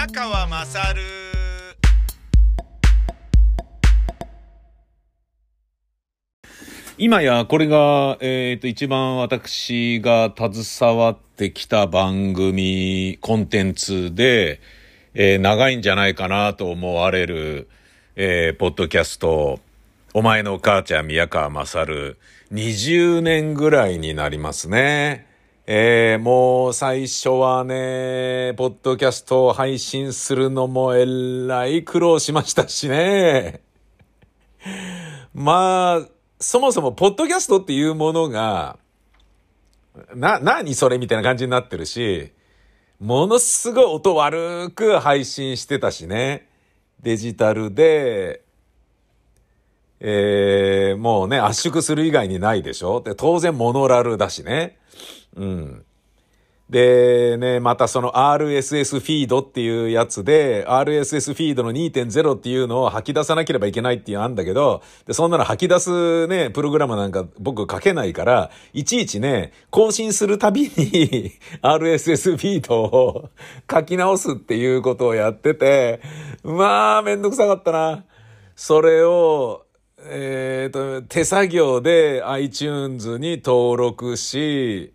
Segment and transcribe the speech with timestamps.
[0.00, 1.02] 宮川まさる
[6.96, 14.60] 今やこれが、えっ、と、一番私が携わってきた番組、コンテンツで、
[15.12, 17.68] えー長いんじゃないかなと思われる、
[18.16, 19.60] えーポッドキャスト、
[20.14, 22.16] お前の母ちゃん宮川まさる、
[22.52, 25.29] 20年ぐらいになりますね。
[25.72, 31.06] えーもう最初はね、ポッドキャストを配信するのもえ
[31.46, 33.60] らい苦労しましたしね。
[35.32, 36.08] まあ、
[36.40, 38.80] そもそも、ポッドキャストっていうものが、
[40.12, 42.32] な、何それみたいな感じになってるし、
[42.98, 46.48] ものすごい音悪く配信してたしね。
[47.00, 48.42] デジタルで、
[50.00, 54.80] えー、もうね、圧縮する以外にないでしょで、当然モノラルだしね。
[55.36, 55.84] うん。
[56.70, 73.30] で、ね、またその RSS フィードっていうやつで、RSS フィードの2.0っていうのを吐き出さなければいけないっていうのあんだけど、で、そんなの吐き出すね、プログラムなんか僕書けないから、いちいちね、更新するたびに RSS フィードを
[73.68, 76.00] 書き直すっていうことをやってて、
[76.44, 78.04] まあ、めんどくさかったな。
[78.54, 79.66] それを、
[80.04, 84.94] えっ、と、手作業で iTunes に登録し、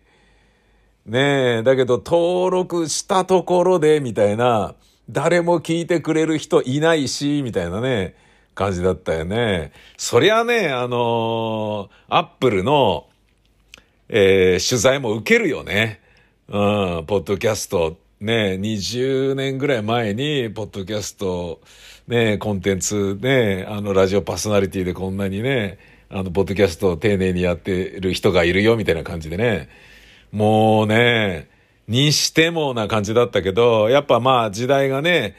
[1.06, 4.74] ねえ、だけど登録したところで、みたいな、
[5.08, 8.16] 誰も聞いてくれる人いないし、みたいなね、
[8.56, 9.70] 感じだったよね。
[9.96, 13.06] そりゃね、あのアップルの、
[14.08, 16.00] えー取材も受けるよね。
[16.48, 21.60] うん、ポッドキャスト、ね、20年ぐらい前に、ポッドキャスト、
[22.08, 29.68] ね、コンテンツ、ね、あの、ラジオパーソナリティでこんなにね、あの、ポッドキャストを丁寧にやってる人がいるよ、みたいな感じでね。
[30.36, 31.48] もうね、
[31.88, 35.34] にしてもな感じだったけど、やっぱまあ時代がね、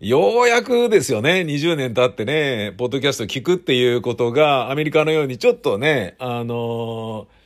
[0.00, 7.38] ようやくですよね、20年経ってね、ポッドキャスト聞くっていうことが、アメリカのようにちょっとね、あのー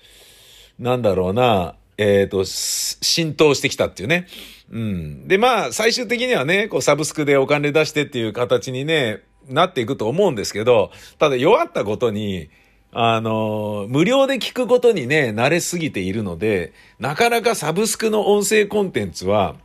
[0.78, 4.28] なんだろうな、えっ、と、浸透してきたっていうね。
[4.70, 5.26] うん。
[5.26, 12.48] で、まあ、最終的にはね、こう、サブスクでお金出してっていう形にね、なっていくと思うんですけど、ただ弱ったことに、
[12.94, 19.56] あの、無料で聞くことにね、慣れすぎているので、なかなかサブスクの音声コンテンツは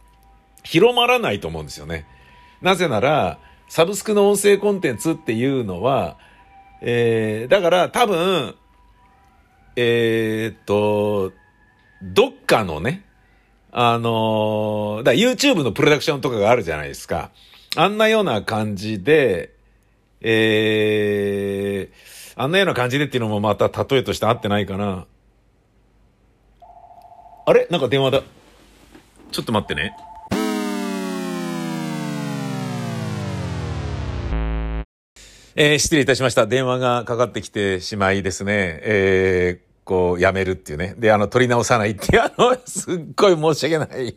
[0.64, 2.06] 広まらないと思うんですよね。
[2.62, 3.38] なぜなら、
[3.68, 6.18] サブスクの音声コンテンツっていうのは、
[6.82, 8.56] えー、だから多分、
[9.76, 11.34] えーっと、
[12.02, 13.04] どっかのね、
[13.72, 17.32] あのーだ YouTube のプロダクションとかがあるじゃないですか。
[17.76, 19.54] あんなような感じで、
[20.22, 25.08] えー、あんなような感じでっていうのもまた例えとして合ってないかな。
[27.48, 27.68] あれ？
[27.72, 28.22] なんか電話だ。
[29.31, 29.98] ちょっと待ってね。
[35.56, 36.46] えー失礼いたしました。
[36.46, 38.81] 電話がかかってきてしまいですね。
[38.84, 40.94] えーこう、やめるっていうね。
[40.98, 44.16] で、あの、取り直さないっていう、 あの、すっごい申し訳ない。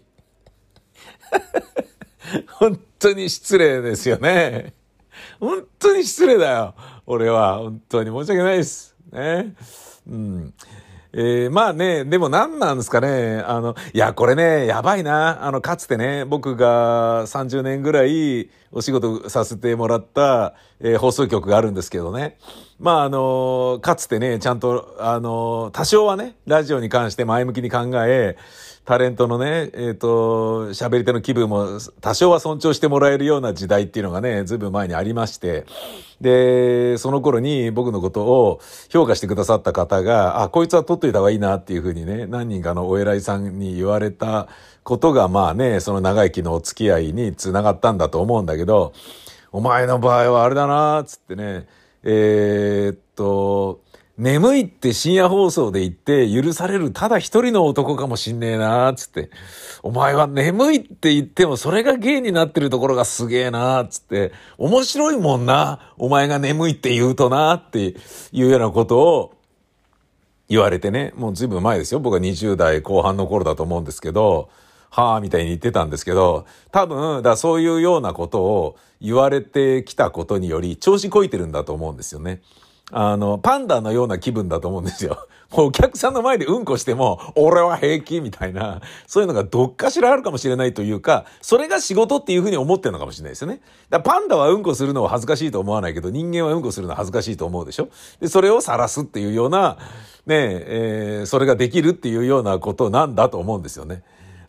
[2.59, 4.75] 本当に失礼ですよね。
[5.39, 6.75] 本当に失礼だよ。
[7.13, 7.59] 俺は。
[7.59, 8.95] 本当に申し訳ないです。
[9.13, 9.57] ね。
[10.09, 10.55] うん。
[11.13, 13.43] えーまあね、でも何なんですかね。
[13.45, 15.45] あの、いや、これね、やばいな。
[15.45, 22.39] あの、かつてね、僕が30年ぐらいお仕事させてもらった、えー放送局があるんですけどね。
[22.79, 28.37] まあ、あの、かつてね、ちゃんと、あの、多少はね、ラジオに関して前向きに考え、
[28.91, 35.65] タレントのね、えっ、と、喋り手の気分も多少は尊重してもらえるような時代っていうのがね、ずいぶん前にありまして、
[36.21, 44.49] で、その頃に僕のことを評価してくださった方が、あ、こいつは取っといた方がいいなっていうふうにね、何人かのお偉いさんに言われた
[44.83, 48.93] ことが、まあね、その長生きのお付き合いにつながったんだと思うんだけど、
[49.53, 51.69] お前の場合はあれだな、つってね、
[52.03, 53.83] えーっと、
[54.21, 59.31] 眠いって深夜放送で言って許されるただ一人の男かもしんねえな、つって。
[59.83, 64.33] お前は眠いって言ってもそれが芸になってるところがすげえな、つって。
[64.59, 67.97] 面白いもんな、お前が眠いって言うとな、って
[68.33, 69.35] いうようなことを
[70.51, 72.01] 言われてね、もうずいぶん前ですよ。
[72.01, 74.51] 僕は20代後半の頃だと思うんですけど、
[74.91, 82.43] はあ、みたいに言ってたんですけど、多分、だからそういうようなことを言われてきたことにより、調子こいてるんだと思うんですよね。
[82.93, 85.27] あの、パンダのような気分だと思うんですよ。
[85.51, 93.61] もうお客さんの前でうんこしても、俺は平気みたいな、そういうのがどっかしらあるかもしれないというか、それが仕事っていうふうに思ってるのかもしれないですよね。
[93.89, 97.89] だパンダはうんこするのは恥ずかしいと思わないけど、人間はうんこするのは恥ずかしいと思うでしょ
[98.21, 99.77] で、それを晒すっていうような、
[100.27, 104.03] ねえ、えーそれができるっていうようなことなんだと思うんですよね。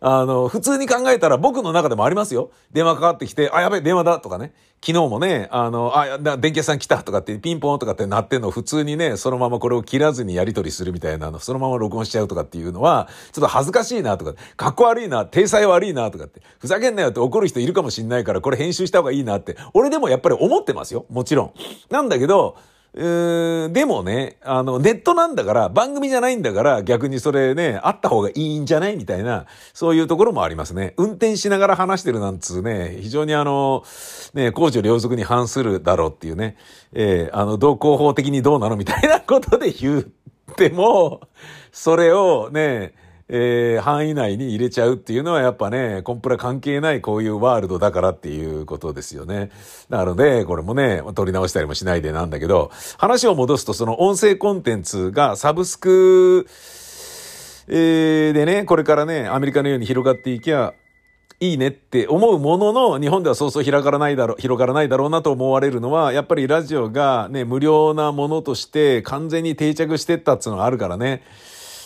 [0.03, 2.49] あの、普通に考えたら僕の中でもありますよ。
[2.73, 4.51] 電話かかってきて、あ、やべえ、電話だとかね。
[4.83, 21.05] 昨日もね、あの、あ、電気屋さん来たとかってピンポンとかってなってんの普通にね、そのままこれを切らずにやり取りするみたいなの、そのまま録音しちゃうとかっていうのは、ちょっと恥ずかしいなとか、かっこ悪いな、体裁悪いなとかって、ふざけんなよって怒る人いるかもしんないから、これ編集した方がいいなって、俺でもやっぱり思ってますよ。
[21.11, 21.53] もちろん。
[21.91, 22.57] なんだけど、
[22.93, 30.93] でもね、あの、ネットなんだから、番組じゃないんだから、逆にそれね、あった方がいいんじゃないみたいな、そういうところもありますね。
[30.97, 33.85] 運転しながら話してるなんつうね、非常にあの、
[34.33, 36.57] ね、公序良俗に反するだろうっていうね、
[36.91, 40.03] えー、あの、同行法的にどうなのみたいなことで言っ
[40.57, 41.21] ても、
[41.71, 42.93] それをね、
[43.33, 49.51] えー、範囲内に入れちゃうっていうのはやっぱね、コンプラ関係ないこういうワールドだからっていうことですよね。
[49.87, 56.45] なので、これもね、取り直したりもしないでなんだけど、話を戻すとその音声コンテンツがサブスク、
[57.69, 60.73] えー、でね、これからね、アメリカのように広がっていきゃ、
[61.39, 71.23] いいねって思うものの、日本ではそうそう広がらないだろう、広がらないだろうなと思われるのは、やっぱりラジオがね、無料なものとして完全に定着してったっていうのがあるからね。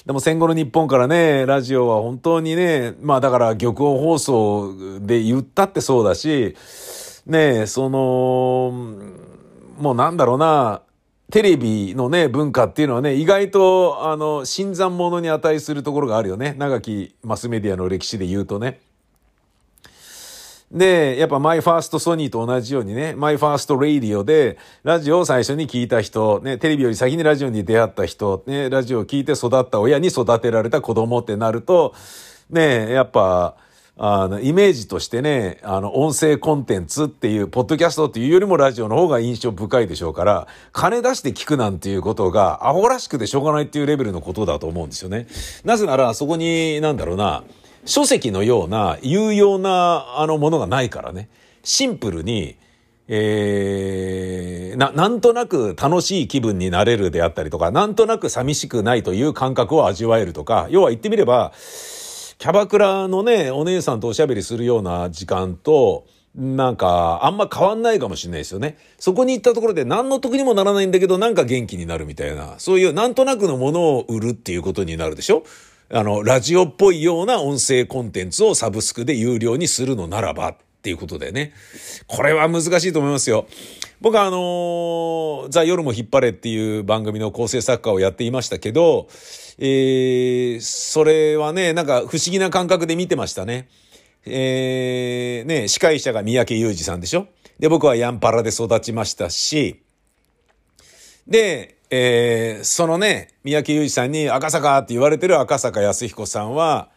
[0.06, 6.56] でも戦後の日本からね、ラジオは本当にね、まあだから玉音放送で言ったってそうだし、
[7.26, 8.72] ね、その、
[9.80, 10.84] もうなんだろうな、
[11.32, 16.54] テレビのね、文化っていうのはね、意外と、あの、新参者に値するところがあるよね。
[16.56, 18.82] 長きマスメディアの歴史で言うとね。
[20.76, 31.96] で、やっぱ My First Sony と同じようにね、 my first radio で、ラジオを最初に聞いた人、ね、テレビより先にラジオに出会った人、ね、ラジオを聞いて育った親に育てられた子供ってなると、
[32.50, 33.56] ね、やっぱ、
[33.98, 45.28] あの、イメージとしてね、あの、音声コンテンツっていう、ポッドキャストっていうよりもラジオの方が印象深いでしょうから、金出して聞くなんていうことが、アホらしくてしょうがないっていうレベルのことだと思うんですよね。
[45.64, 47.46] なぜなら、そこに、なんだろうな、
[47.86, 51.30] 書籍のような有用なあのものがないからね。
[51.64, 52.58] シンプルに、
[53.08, 61.54] えー、な、なんとなく楽しい気分になれるであったりとか、なんとなく寂しくないという感覚を味わえるとか、要は言ってみれば、
[62.38, 66.06] キャバクラのね、お姉さんとおしゃべりするような時間と、
[66.36, 68.78] なんか、あんま変わんないかもしれないですよね。
[69.00, 75.44] そこに行ったところで何の得にもならないんだけど、なんか元気になるみたいな、そういうなんとなくのものを売るっていうことになるでしょ？
[75.96, 81.54] あの、ラジオっぽいような音声コンテンツをサブスクで有料にするのならばっていうことでね。
[82.06, 83.48] これは難しいと思いますよ。
[84.02, 89.08] 僕はあのー、ザ・夜も引っ張れっていう番組の構成作家をやっていましたけど、
[89.58, 93.70] えー、それはね、なんか不思議な感覚で見てましたね。
[94.26, 99.82] えー、ね、司会者が三宅裕二さんでしょで、僕はヤンパラで育ちましたし、
[101.26, 106.90] で、えー、そのね、三宅裕二さんに赤坂って言われてる赤坂康彦さんは、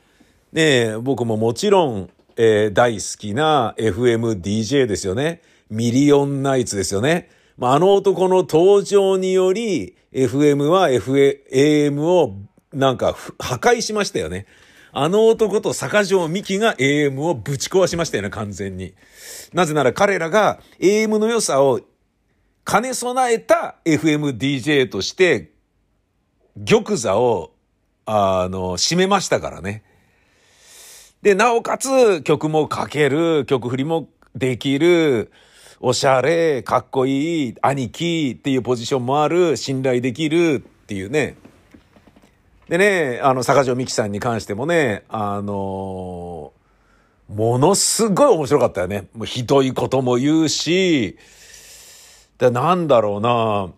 [0.53, 5.43] ね、僕ももちろん、えー、大好きな FMDJ ですよね。
[5.71, 7.29] ミリオンナイツですよね。
[7.57, 12.37] まあ、あの男の登場により、FM は FAM を
[12.73, 14.47] なんか破壊しましたよね。
[14.93, 18.95] あの男と坂上美希が AM をぶち壊しましたよね、完全に。
[19.53, 21.81] なぜなら彼らが AM の良さを
[22.71, 25.53] 兼ね備えた FMDJ として、
[26.67, 27.55] 玉座を、
[28.05, 29.83] あの、締めましたからね。
[31.23, 35.33] で、なおかつ曲も書ける、曲振りもできる、
[35.81, 41.37] おしゃれ、かっこいい、兄貴っていうポジションもある、信頼できるっていうね。
[42.69, 46.53] でね、あの、坂上美希さんに関してもね、あの
[47.29, 49.09] ものすごい面白かったよね。
[49.15, 51.17] もうひどいことも言うし、
[52.39, 53.73] で、なんだろうな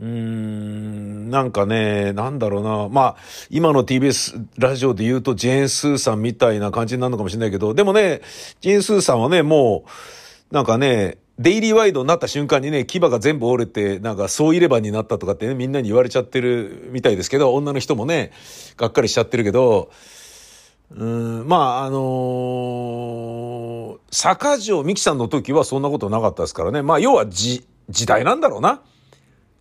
[0.00, 2.88] うーん、なんかね、なんだろうな。
[2.88, 3.16] まあ、
[3.50, 8.20] 今の TBS ラジオで言うとジェーン・スーさんみたいな感じになるのかもしれないけど、でもね、
[8.60, 9.84] ジェーン・スーさんはね、も
[10.50, 18.32] う、なんかね、デイリーワイドになった瞬間にね、牙が全部折れて、なんかそういればになったとかってね、みんなに言われちゃってるみたいですけど、女の人もね、
[18.76, 19.90] がっかりしちゃってるけど、
[20.90, 23.47] うーん、まあ、あのー、
[24.10, 26.82] 坂城美紀さんの時はそんなことなかったですからね。
[26.82, 28.80] まあ、要はじ、時代なんだろうな。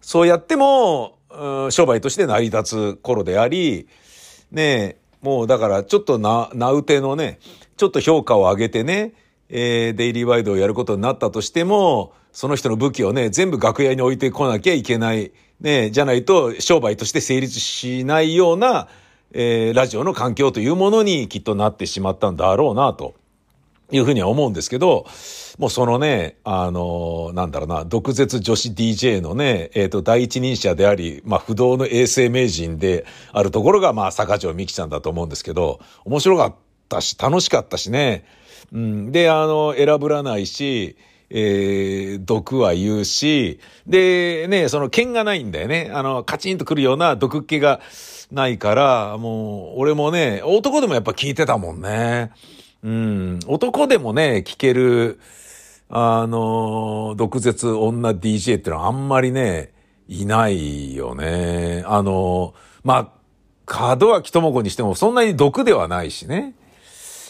[0.02, 1.18] そうやっても、
[1.70, 3.88] 商売として成り立つ頃であり、
[4.52, 7.40] ねえもうだからちょっとな、名うてのね、
[7.76, 9.14] ちょっと評価を上げてね、
[9.50, 15.32] えー、デイリーワイドをやることになったとしても、その人の武器をね、全部楽屋に置いてこなきゃいけない。
[15.60, 18.88] ね、じゃないと商売として成立しないような、
[19.32, 23.16] えー、ラジオの環境というものにきっとなってしまったんだろうな、と
[23.92, 25.06] いうふうには思うんですけど、
[25.58, 36.56] もうそのね、あの、なんだろうな、毒舌女子 DJ のね、えっ、ー、と、第一人者であり、まあ、不動の衛生名人であるところが、まあ、坂城美希ちゃんだと思うんですけど、面白かっ
[36.90, 37.02] た。
[37.02, 38.26] し、楽しかったしね。
[38.72, 39.12] うん。
[39.12, 40.96] で、あの、選ぶらないし、
[41.30, 45.92] えー、毒は言うし、で、ね、その剣がないんだよね。
[45.94, 47.82] あの、カチンとくるような毒気が
[48.32, 52.32] ないから、もう、俺もね、男でもやっぱ聞いてたもんね。
[52.84, 55.20] うん、男でもね、聞ける、
[55.90, 59.74] あの、毒舌女 DJ ってのはあんまりね、
[60.08, 61.84] いないよね。
[61.86, 62.54] あの、
[62.84, 63.14] ま
[63.68, 66.56] あ、門脇智子にしてもそんなに毒ではないしね。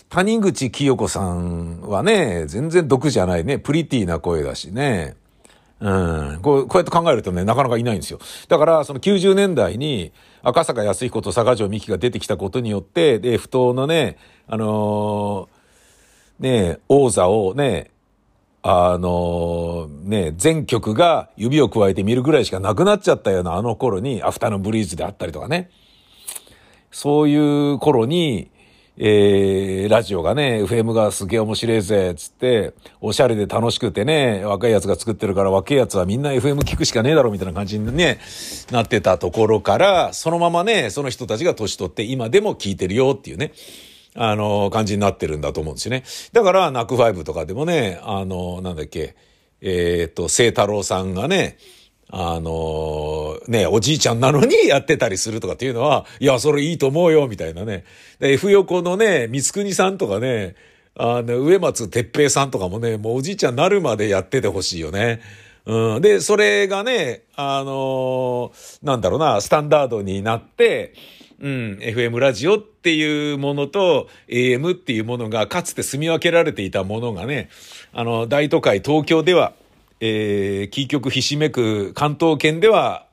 [0.10, 3.60] 谷口清子さんはね、全然毒じゃないね。
[3.60, 5.16] プリティな声だしね。
[5.80, 6.40] うん。
[6.42, 8.20] こう、こうやって考えるとね、なかなかいないんですよ。
[8.48, 14.18] だから、その90年代に、赤坂康彦と坂上美希が出てきたことによって、で、不当のね、
[14.48, 17.92] あのー、ね、王座をね、
[18.64, 25.70] あのー、ね、全曲が指を加えて見るぐらいしかなくなっちゃったようなあの頃に、アフタヌーンブリーズであったりとかね。
[26.92, 28.50] そういう頃に、
[29.00, 38.20] えー、ラジオがね、FM がすげえ面白いぜ、つって、おしゃれで楽しくてね、若いやつが作ってるから若いやつはみんな FM 聞くしかねえだろ、みたいな感じにね、
[38.72, 43.52] なってたところから、そのままね、その人たちが年取って今でも聞いてるよっていうね、
[44.16, 46.04] あの、感じになってるんだと思うんですよね。
[46.34, 49.16] だから、ナックファイブとかでもね、あの、なんだっけ、
[49.62, 51.58] えー、っと、聖太郎さんがね、
[52.10, 57.84] あのー、ね、おじいちゃんなのにやってたりするとかっていうのは、いや、それいいと思うよ、みたいなね。
[58.20, 60.56] で、F 横のね、三国さんとかね、
[60.96, 65.22] あの、上松哲平さんとかもね、もうおじいちゃんなるまでやっててほしいよね。
[65.66, 66.02] うん。
[66.02, 70.94] で、それがね、あのー、なんだろうな、スタンダードになって、
[71.40, 77.50] うん、FM ラジオっていうものと AM っていうものがかつて住み分けられていたものがね、
[77.94, 79.54] あの、大都会東京では
[80.00, 83.08] えー、キー局ひしめく関東圏では、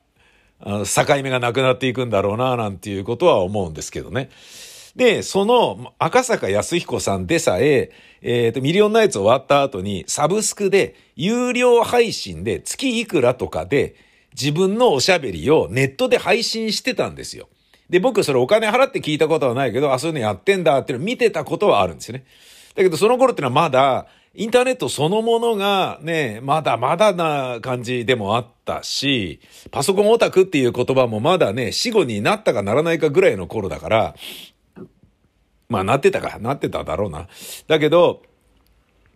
[0.60, 4.30] 境目がなくなっていくんだろうな、なんていうことは思うんですけどね。
[4.96, 7.90] で、その赤坂康彦さんでさえ、
[8.22, 13.96] えっ、ー、と、ミリオンナイツ終わった後に、サブスクで、有料配信で、月いくらとかで、
[14.32, 17.48] 自分のおしゃべりをネットで配信してたんですよ。
[17.90, 22.24] で、僕それお金払って聞いたことはないけど、あ、そういうのやってんだっていうのを見てたことはあるんですよね。
[22.74, 34.14] だけどその頃ってのはまだ、インターネットそのものがね、まだまだな感じでもあったし、パソコンオタクっていう言葉もまだね、死後になったかならないかぐらいの頃だから、
[35.68, 37.28] まあなってたか、なってただろうな。
[37.68, 38.22] だけど、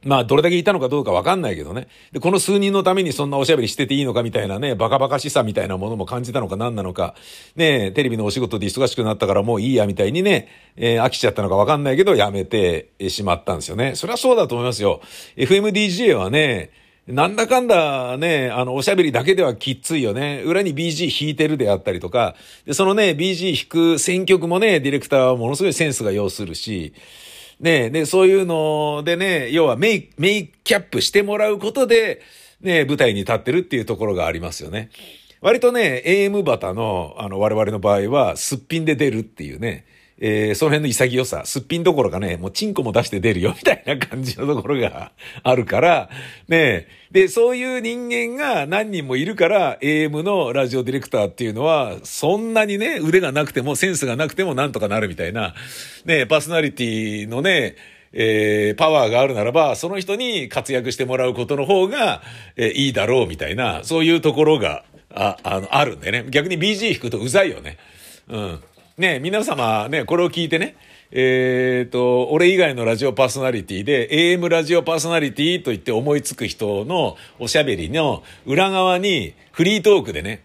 [0.05, 1.89] まあ、どれだけいたのかどうかわかんないけどね。
[2.13, 7.15] で、この数人のためにそんなおしゃべりしてていいのかみたいなね、バカバカしさみたいなものも感じたのか何なのか。
[7.57, 13.97] ねテレビのお仕事で忙しくなったからもういいやみたいにね、えー、飽きちゃったのかわかんないけど、やめてしまったんですよね。
[13.97, 15.01] それはそうだと思いますよ。
[15.37, 16.71] FMDJ はね、
[17.09, 20.43] なんだかんだね、あの、おしゃべりだけではきっついよね。
[20.45, 22.37] 裏に BG 弾いてるであったりとか、
[22.67, 26.93] で、そのね、BG 弾く選曲もね、ディレクターはものすごいセンスが要するし、
[27.61, 32.23] ねえで、そういうのでね、要はメイ、メイキャップしてもらうことで、
[32.61, 34.91] ね、舞台に立ってるっていうところがありますよね。
[35.41, 39.87] 割とね、AM バタの、あの、我々の場合は、すっぴんで出るっていうね、
[40.21, 46.11] えー、その辺の潔さ、すっぴんどころかね、もうチンコも出して出るよ、みたいな感じのところが あるから、
[46.49, 55.55] ねで、そういう人間が何人もいるから、AM のラジオディレクターっていうのは、そんなにね、腕がなくても、センスがなくてもなんとかなるみたいな、
[56.05, 57.77] ねパーソナリティのね、
[58.13, 62.23] えー、パワーがあるならば、その人に活躍してもらうことの方が、
[62.57, 64.85] えー、いいだろうみたいな、そういうところが、
[65.15, 66.25] あ、あの、あるんでね。
[66.31, 67.79] 逆に BG 弾くとうざいよね。
[68.29, 68.61] うん。
[68.99, 70.75] ね、皆様ね、これを聞いてね、
[71.13, 80.43] えっ、と、俺以外のラジオパーソナリティで、AM ラジオパーソナリティと言って思いつく人のおしゃべりの裏側にフリートークでね、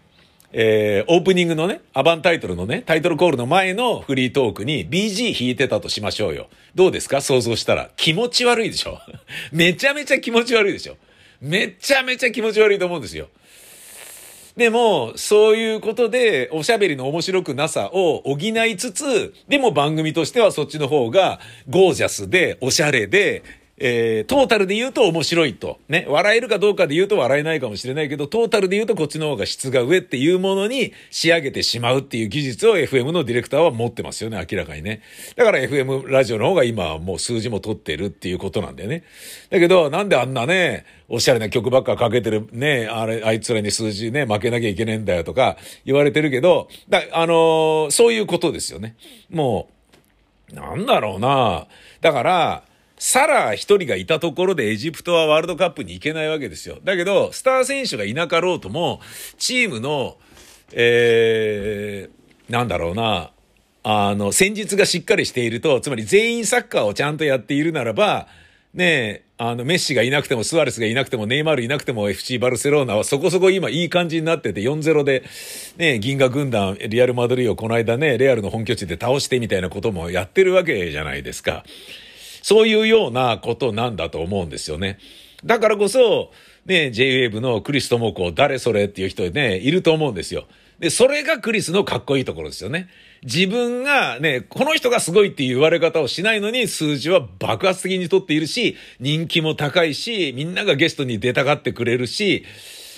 [0.52, 6.46] えー、オープニングのね、アバンタイトルのね、タイトルコールの前のフリートークに BG 弾いてたとしましょうよ。
[6.76, 7.20] どうですか？
[7.22, 7.90] 想像したら。
[7.96, 9.00] 気持ち悪いでしょ？
[9.50, 10.96] めちゃめちゃ気持ち悪いでしょ？
[11.40, 13.30] めちゃめちゃ気持ち悪いと思うんですよ。
[14.56, 23.42] でも、そういうことで、おしゃべりの面白くなさを補いつつ、でも番組としてはそっちの方がゴージャスで、おしゃれで、
[23.76, 25.80] えー、トータルで言うと面白いと。
[25.88, 26.06] ね。
[26.08, 35.02] 笑えるかどうかで言うと笑えないかもしれないけど、トータルで言うとこっちの方が質が上っていうものに仕上げてしまうっていう技術を FM のディレクターは持ってますよね、明らかにね。
[35.34, 39.02] だから FM ラジオの方が今はもう数字も取ってるっていうことなんだよね。
[39.50, 48.94] だけど、なんであんなね、おしゃれな曲ばっかかけてるね、あれ、あいつらに数字ね、負けなきゃいけねえんだよとか言われてるけど、だあのー、そういうことですよね。
[49.30, 49.68] も
[50.52, 51.66] う、なんだろうな。
[52.00, 52.64] だから、
[52.96, 56.78] サラ一人がいたところでエジプトはワールドカップに行けないわけですよ。
[56.84, 59.00] だけど、スター選手がいなかろうとも、
[59.36, 60.16] チームの、
[60.72, 63.30] えー、なんだろうな、
[63.82, 68.28] あの、戦術がしっかりしていると、つまり全員サッカーをちゃんとやっているならば、
[68.72, 75.22] ねえ、あの、メッシがいなくても、スアレスがいなくても、ネイマールいなくても、FC バルセローナはそこそこ今いい感じになってて、4-0で、
[75.76, 81.64] ね、銀河軍団、リアルマドリーをこの間ね、レアルの本拠地で倒してみたいなこともやってるわけじゃないですか。
[82.44, 84.98] そういうようなことなんだと思うんですよね。
[85.46, 86.30] だからこそ、
[86.66, 90.44] ね、JWAVE のクリス智子、誰それっていう人ね、いると思うんですよ。
[90.78, 92.88] で、それがクリスのかっこいいところですよね。
[93.22, 102.44] 自分がね、この人がすごいっていう言われ方をしないのに数字は爆発的に取っているし、人気も高いし、みんながゲストに出たがってくれるし、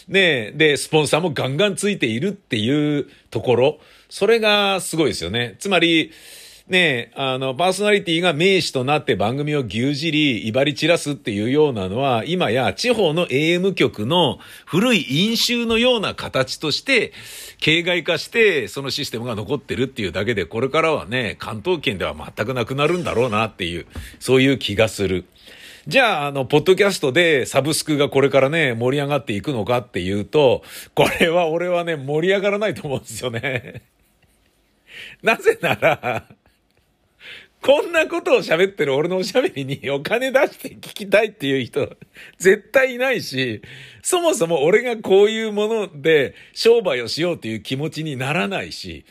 [0.09, 5.55] ねで、スポンサーもガンガンついているっていうところ、それがすごいですよね。
[5.61, 6.11] つまり、
[6.69, 17.13] ねあの、パーソナリティが名士となって番組を牛耳り、威張り散らすっていうようなのは、今や地方の AM 局の古い飲酒のような形として、
[17.61, 23.87] 形骸化して、そのシステムが残ってるっていうだけで、これからはね、関東圏では全くなくなるんだろうなっていう、
[24.19, 25.25] そういう気がする。
[25.87, 30.65] じゃあ、あの、ポッドキャストでサブスクがこれからね、盛り上がっていくのかっていうと、
[30.97, 33.83] これは俺はね、盛り上がらないと思うんですよね。
[35.23, 36.27] なぜなら、
[37.67, 41.97] こんなことを喋ってる俺のおしゃべりにお金出して聞きたいっていう人、
[42.39, 43.61] 絶対いないし、
[44.03, 49.05] そもそも俺がこういうもので商売をしようっていう気持ちにならないし、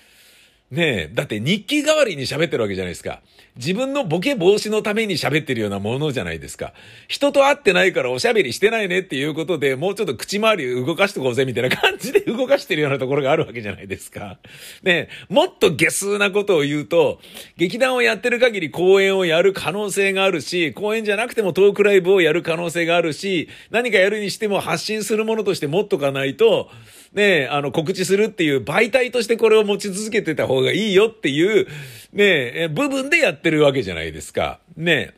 [0.71, 3.21] ねえ、だって日記代わりに喋ってるわけじゃないですか。
[3.57, 6.74] 自分のボケ防止のために喋ってるようなものじゃないですか。
[7.07, 14.38] 人と会ってないからおしゃべりしてないねっていうことで、もうちょっと口周り動かしてこうぜみたいな感じで動かしてるようなところがあるわけじゃないですか。
[14.83, 17.19] ねもっと下数なことを言うと、
[17.57, 26.69] 劇団をやってる限り公演をやる可能性があるし、公演じゃなくてもトークライブをやる可能性があるし、何かやるにしても発信するものとして持っとかないと、
[27.15, 31.67] ねあの告知するっていう媒体としてこれを持ち続けてた方がいいよっていう、
[32.13, 34.60] ね部分でやってるわけじゃないですか。
[34.77, 35.13] ね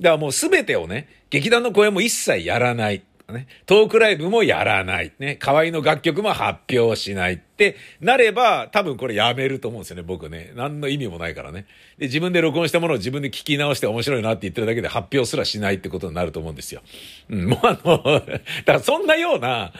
[0.00, 3.02] だからもうすべてをね、劇団の声も一切やらない。
[3.32, 5.12] ね、トークライブもやらない。
[5.18, 10.52] ね、河合の楽曲も発表しないってなれば、多分これやめると思うんですよね、僕ね。
[10.54, 11.64] 何の意味もないからね。
[11.96, 16.82] で、自分で録音したものを自分で聞き直して面白いなって言ってるだけで発表すらしないってことになると思うんですよ。
[17.30, 19.72] うん、もうあの、 だからそんなような、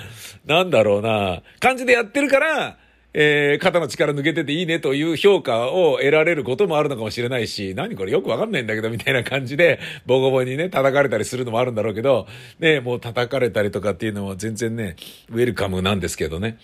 [0.47, 2.79] なんだろうな、感じでやってるから、
[3.17, 12.27] えー、肩の力抜けてていいねという評価を得られることもあるのかもしれないし、何これよくわかんないんだけどみたいな感じで、ボコボコにね、叩かれたりするのもあるんだろうけど、
[12.59, 14.97] ね、もう叩かれたりとかっていうのは全然ね、
[15.31, 16.59] ウェルカムなんですけどね。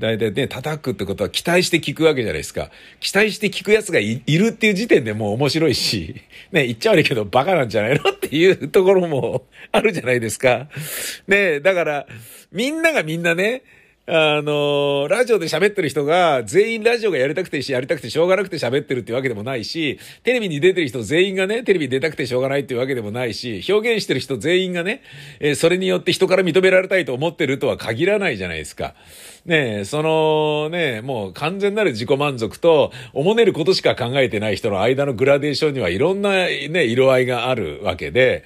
[0.00, 2.70] 大体ね、叩くってことは期待して聞くわけじゃないですか。
[2.98, 6.16] 期待して聞く奴がいるっていう時点でもう面白いし、
[6.50, 10.66] ね、言っちゃ悪いけどバカなんじゃないのっていうところもあるじゃないですか。
[11.28, 12.06] ね、だから、
[12.50, 13.62] みんながみんなね、
[14.04, 25.02] あの、ラジオで喋ってる人が全員ラジオがやりたくてし、やりたくてしょうがなくて喋ってるってわけでもないし、テレビに出てる人全員がね、テレビ出たくてしょうがないっていうわけでもないし、表現してる人全員がね、
[25.38, 28.94] えー、それによって人から認められたいと思ってるとは限らないじゃないですか。
[29.46, 38.44] ねえそのね、もう完全なる自己満足と、おもねることしか考えてない人の間のグラデーションにはいろんなね、色合いがあるわけで、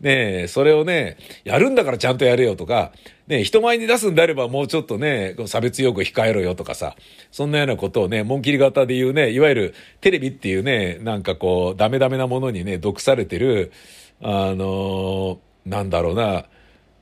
[0.00, 2.92] ねそれをね、やるんだからちゃんとやれよとか、
[3.26, 6.96] ね、人前に出すんであればもうちょっとね、差別用語控えろよとかさ、
[7.30, 13.72] そんなようなことをね、紋切り型で言うね、いわゆるテレビっていうね、なんかこう、ダメダメなものにね、毒されてる、
[14.20, 16.46] あのなんだろうな、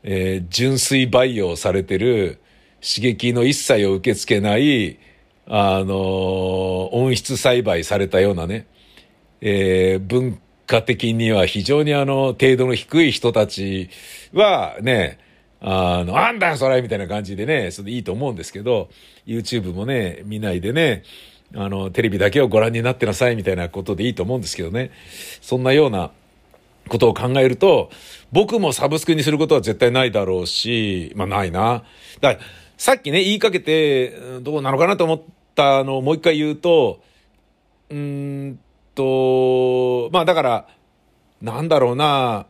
[0.02, 2.40] えー、純粋培養されてる、
[2.80, 4.98] 刺激の一切を受け付けない、
[5.48, 8.66] あの温室栽培されたようなね、
[9.40, 13.88] えー、文化的には非常にあの、程度の低い人たち
[14.32, 15.18] はね、
[15.60, 18.88] あの、なんだよそれみたいな感じでね、それでいいと思うんですけど、
[19.26, 21.02] YouTube もね、見ないでね、
[21.54, 24.90] あの、テレビだけをご覧になってなさいみたいなことでいいと思うんですけどね。
[25.40, 26.10] そんなような
[26.88, 27.90] ことを考えると、
[28.32, 31.84] 僕もサブスクにすることは絶対ないだろうし、まあないな。
[32.20, 34.10] だから、さっきね、言いかけて、
[34.42, 35.22] どうなのかなと思っ
[35.54, 37.00] たのをもう一回言うと、
[37.88, 38.58] うん
[38.96, 40.68] と、まあだから、
[41.40, 42.46] なんだろうな、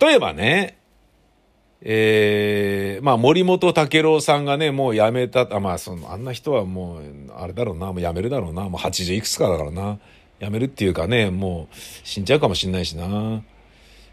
[0.00, 0.78] 例えばね、
[1.80, 7.02] えー、まあ森本武郎さんがね、もう辞めた、あまあその、あんな人はもう、
[7.36, 9.98] あれだろうな、もう辞めるだろうな、もう80いくつかだからな。
[10.40, 13.42] 辞めるっていうかね、もう死んじゃうかもしんないしな。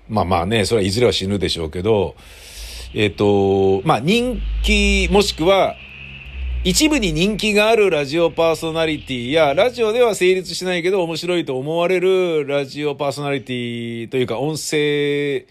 [0.07, 2.15] まあまあね、それはいずれは死ぬでしょうけど、
[2.93, 5.75] えっ、ー、と、まあ人気、もしくは、
[6.65, 15.45] 一部に人気があるラジオパーソナリティや、ラジオでは成立しないけど面白いと思われるラジオパーソナリティというか音声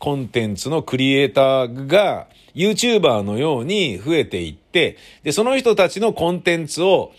[0.00, 7.12] コンテンツのクリエイターが YouTuber のように増えていって、で、その人たちのコンテンツを、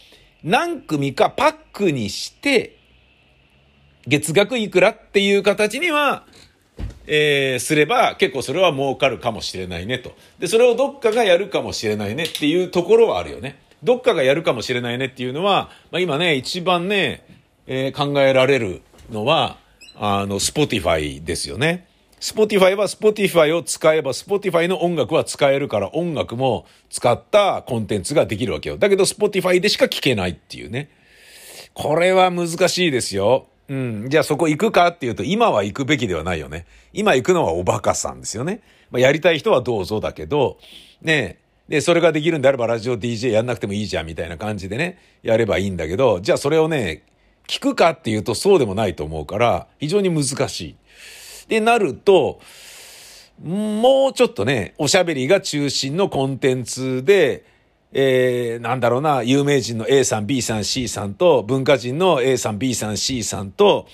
[0.44, 2.78] 何組かパックにして、
[4.06, 6.26] 月額いくらっていう形には、
[7.12, 10.16] えー、すれば結構それは儲かるかもしれないねと。
[10.38, 13.60] で、それをどっかがやるかもしれないねっていうところはあるよね。
[13.84, 17.26] どっかがやるかもしれないねっていうのは、まあ今ね、一番ね、
[17.66, 19.58] えー、考えられるのは、
[19.96, 21.88] あの、 Spotify ですよね。
[22.20, 28.78] Spotify は Spotify を使えば、 Spotify の音楽は使えるから音楽も使ったコンテンツができるわけよ。
[28.78, 30.92] だけど Spotify でしか聞けないっていうね。
[31.74, 33.48] これは難しいですよ。
[33.70, 34.10] うん。
[34.10, 36.66] じゃあそこ行くかっていうと、今は行くべきではないよね。
[36.92, 38.62] 今行くのはおバカさんですよね。
[38.92, 40.58] まあ、やりたい人はどうぞだけど、
[41.02, 47.04] ねで、それができるんであればラジオ DJ やんなくてもいいじゃんみたいな感じでね、やればいいんだけど、じゃあそれをね、
[47.48, 50.76] 聞くかっていうとそうでもないと思うから、非常に難しい。
[51.48, 52.40] で、なると、
[53.44, 57.46] もうちょっとね、おしゃべりが中心のコンテンツで、
[57.92, 63.88] えー、なんだろうな、有名人の A さん、B さん、C さんと、文化人の A さん、B さん、C さんと、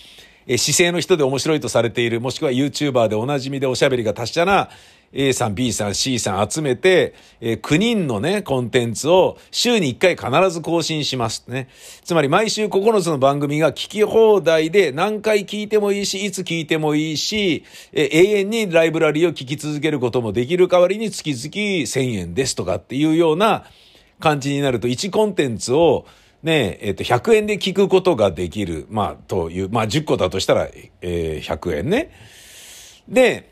[0.48, 4.70] えー、姿勢の人で面白いとされている、もしくは YouTuber でおなじみでおしゃべりが達者な
[5.14, 11.70] A さん、B さん、C さん集めて、えー、9人のね、コンテンツを週に1回必ず更新しますね。
[12.04, 23.64] つまり毎週9つの番組が聞き放題で何回聞いてもいいし、いつ聞いてもいいし、えー、永遠にライブラリーを聞き続けることもできる代わりに月々1000円ですとかっていうような
[24.20, 26.06] 感じになると、1コンテンツを
[26.44, 28.86] ね、えっ、と、100円で聞くことができる。
[28.90, 30.68] まあ、という、まあ、10個だとしたら、
[31.02, 32.12] えー、100円ね。
[33.08, 33.52] で、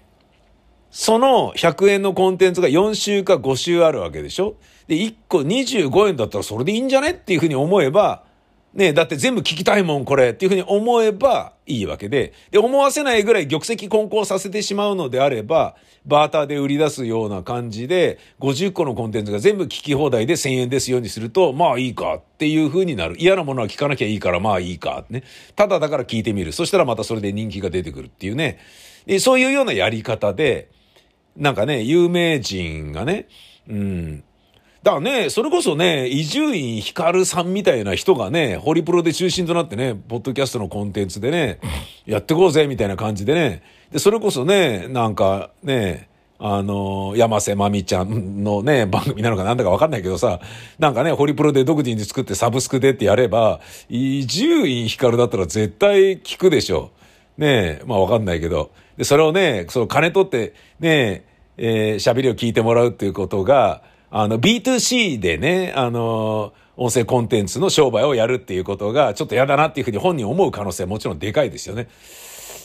[0.92, 4.58] その100円のコンテンツが4週か5週あるわけでしょ？
[4.88, 7.12] で、1個25円だったらそれでいいんじゃね？
[7.12, 8.26] っていうふうに思えば、
[8.74, 23.16] ねだって全部聞きたいもん、これっていうふうに思えばいいわけで、で、思わせないぐらい玉石混交させてしまうのであれば、バーターで売り出すような感じで、50個のコンテンツが全部聞き放題で1000円ですようにすると、まあいいかっていうふうになる。
[23.18, 25.06] 嫌なものは聞かなきゃいいからまあいいか。
[25.10, 25.24] ね。
[25.56, 26.52] ただだから聞いてみる。
[26.52, 28.60] そしたらまたそれで人気が出てくるっていうね。
[29.06, 30.70] でそういうようなやり方で、
[31.38, 33.28] なんかね、有名人がね、
[33.68, 34.24] うん。
[34.84, 41.60] だからね、それこそね、伊集院光さんみたいな人がね、ホリプロで中心となってね、ポッドキャストのコンテンツでね、
[42.06, 50.42] やってこうぜみたいな感じでね、で、それこそね、なんかね、あの、山瀬まみちゃんのね、番組なのかなんだかわかんないけどさ、
[50.80, 56.92] なんかね、ホリプロで独自に作ってサブスクでってやれば、伊集院光だったら絶対聞くでしょ。
[57.38, 58.72] ねえ、まあわかんないけど。
[58.98, 61.24] で、それをね、その金取って、ね
[61.58, 63.82] え、えー、喋りを聞いてもらうっていうことが、
[64.16, 71.88] あの、B2C でね、あの、音声コンテンツの商売をやるっていうことが、ちょっと嫌だなっていうふうに本人思う可能性はもちろんでかいですよね。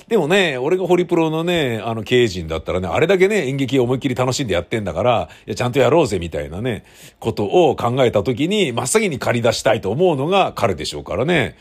[0.09, 6.85] でもね、俺がホリプロのね、あの経営陣だったらね、あれだけね、演劇を思いっきり楽しんでやってんだから、いや、ちゃんとやろうぜみたいなね、
[7.19, 11.57] ことを考えた時に、真っ先に借り出したいと思うのが彼でしょうからね。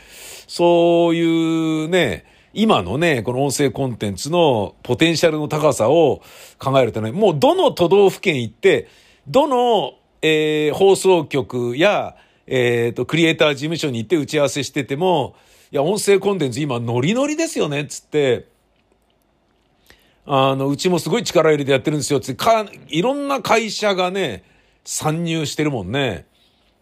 [0.47, 6.21] そういうね、今のね、この音声コンテンツのポテンシャルの高さを
[6.59, 8.89] 考えるとね、もうどの都道府県行って、
[9.27, 15.35] どの、えー、放送局や、えっ、ー、と、クリエイター事務所に行って打ち合わせしてても、
[15.71, 18.47] いや、音声コンテンツ今ノリノリですよね、つって、
[20.25, 24.43] あの、うちもすごい力入れてやってるんですよ、つって、か、いろんな会社がね、
[24.85, 26.25] 参入してるもんね。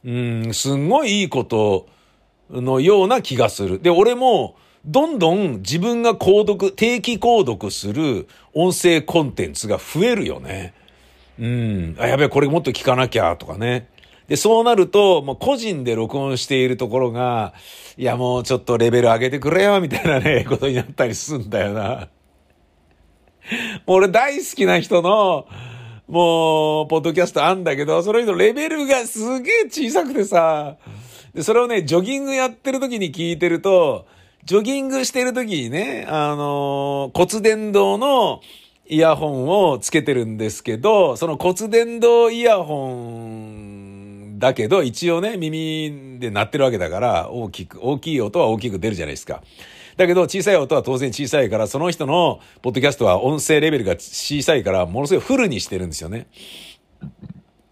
[0.03, 1.88] うん、すんごいいいこと
[2.51, 3.81] のような気がする。
[3.81, 4.55] で、俺も、
[4.86, 10.75] どんどん自分が購読、定期購読する音声コンテンツが増えるよね。
[11.39, 11.95] うん。
[12.00, 13.88] あ、やべえ、これもっと聞かなきゃとかね。
[14.28, 17.54] で、そうなると、もう個人で録音しているところが、
[17.98, 22.08] いやもうちょっとレベル上げてくれよ、みたいなね、 ことになったりすんだよな。
[23.86, 25.45] もう俺大好きな人の、
[26.08, 30.78] もう、ポッドキャストあんだけど、その人レベルがすげえ小さくてさ、
[31.34, 34.08] で、それをね、ジョギングやってる時に聞いてると、
[34.45, 38.41] ジョギングしてる時にね、あのー、骨伝導の
[38.88, 49.41] イヤホンをつけてるんですけど、その骨伝導イヤホンだけど、一応ね、耳で鳴ってるわけだから、大きく、大きい音は大きく出るじゃないですか。
[49.98, 56.28] だけど、小さい音は当然小さいから、その人のポッドキャストは音声レベルが小さいから、ものすごいフルにしてるんですよね。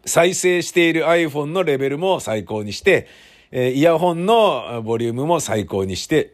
[0.06, 3.08] 再生している iPhone のレベルも最高にして、
[3.52, 6.34] えイヤホンのボリュームも最高にして、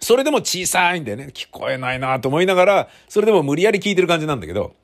[0.00, 1.28] それでも小さいんだよね。
[1.32, 4.74] 聞こえないなと思いながら、それでも無理やり聞いてる感じなんだけど。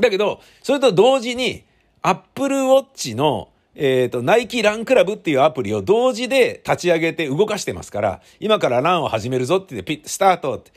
[0.00, 1.64] だけど、それと同時に、
[2.02, 10.72] Apple Watch の、えっ、ー、と、ナイキランクラブっていうアプリを同時で立ち上げて動かしてますから、今からランを始めるぞって言って、ピッ、スタートって。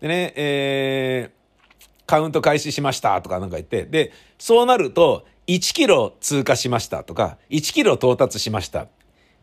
[0.00, 8.88] でね、えー、カウント開始しましたとかなんか言って、で、そうなると、1キロ通過しましたとか、1キロ到達しました。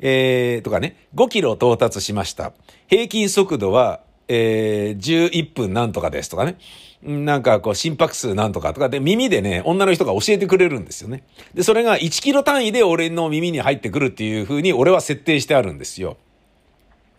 [0.01, 2.53] えー、とかね、5キロ到達しました。
[2.87, 6.57] 平均速度は、えー、11分なんとかですとかね。
[7.03, 11.23] なんかこう心拍数なんとかとかで耳でね、女の人が教えてくれるんですよね。
[11.53, 16.17] で、それが1キロ単位で俺の耳に入ってくるっていう風に俺は設定してあるんですよ。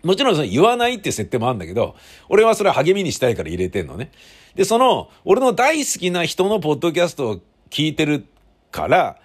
[0.04, 1.96] もちろんその言わないっていう設定もあるんだけど、
[2.28, 4.10] 俺はそれは励みにしたいから入れてんのね。
[4.54, 7.40] で、その、俺の大好きな人のポッドキャストを
[7.70, 8.26] 聞いてる
[8.70, 9.18] から、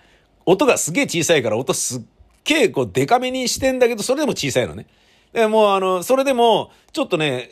[0.46, 2.02] 音がすげえ小さいから音すっ
[2.48, 4.88] げえこうデカめにしてんだけど、それでも小さいのね。
[5.34, 7.50] でもうあの、それでも、ちょっとね、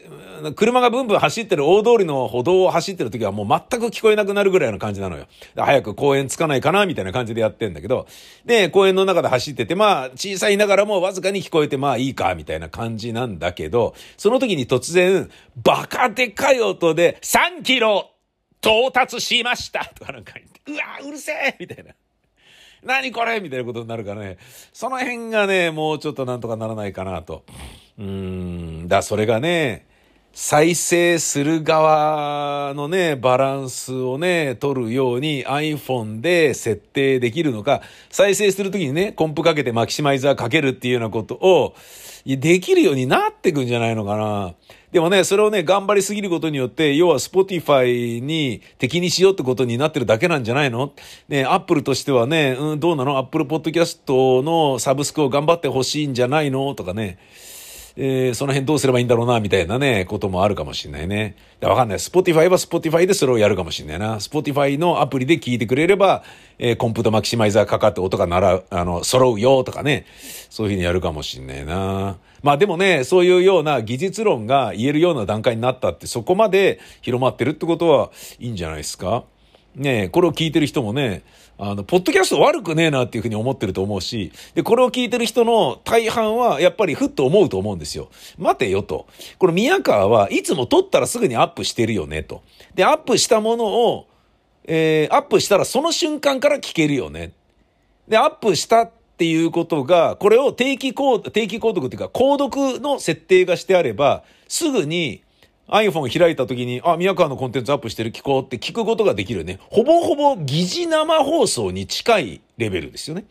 [0.55, 5.27] 車がブンブン走ってる大通りの歩道を走ってる時はもう全く聞こえなくなるぐらいの感じなのよ。
[5.55, 8.07] 早く公園着かないかなみたいな感じでやってんだけど、
[8.45, 15.29] で、公園の中で走ってて、まあ、小さいながらもわずかに聞こえて、まあいいか、みたいな感じなんだけど、その時に突然、
[15.63, 18.09] バカでかい音で、3キロ
[18.61, 21.93] 到達しましたとかなんか言って、うわうるせえみたいな。
[22.85, 23.41] 何これ？
[23.41, 24.37] みたいなことになるからね。
[24.71, 27.43] その辺がね、もうちょっとなんとかならないかなと。
[27.97, 29.87] うん、だ、それがね、
[30.33, 41.73] 再生する側のね、バランスをね、取るように iPhone で設定できるのか、再生するときにね、コンプかけてマキシマイザーかけるっていうようなことを、
[42.25, 44.55] できるようになってくんじゃないのかな。
[44.95, 50.93] でもね、それをね、頑張りすぎることによって、要は Spotify に敵にしようってことになってるだけなんじゃないの？
[51.27, 56.73] ね、Apple としてはね、うん、どうなの ?Apple Podcast のサブスクを頑張ってほしいんじゃないの？
[56.75, 57.17] とかね。
[57.97, 61.37] えー、その辺どうすればいいんだろうな、みたいなね、こともあるかもしれないね。
[61.61, 61.97] わかんない。
[61.97, 64.15] Spotify は Spotify でそれをやるかもしれないな。
[64.15, 66.23] Spotify のアプリで聞いてくれれば、
[66.59, 70.05] えー、コンプとマキシマイザーかかって音がなら、あの、揃うよとかね。
[70.49, 72.17] そういうふうにやるかもしれないな。
[72.43, 79.23] まあでもね、そういうような技術論が言えるような段階になったって、そこまで広まってるってことはいいんじゃないですか。
[79.75, 81.23] ねこれを聞いてる人もね、
[81.57, 88.09] あの、ポッドキャスト悪くねえなっていうふうに思ってると思うし、で、これを聞いてる人の大半は、やっぱりふっと思うと思うんですよ。
[88.37, 89.07] 待てよと。
[89.37, 92.41] この宮川はいつも撮ったらすぐにアップしてるよねと。
[92.73, 94.07] で、アップしたものを、
[94.65, 97.31] えー、アップしたらその瞬間から聞けるよね。
[98.07, 105.23] で、アップしたっていうことが、これを定期購、定期購読っていうか、購読の設定がしてあれば、すぐに
[105.67, 109.59] iPhone 開いた時に、あ、宮川のコンテンツアップしてる聞こうって聞くことができるね。
[109.69, 113.25] ほぼほぼ疑似生放送に近いレベルですよね。